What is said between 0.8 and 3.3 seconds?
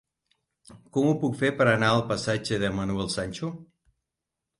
Com ho puc fer per anar al passatge de Manuel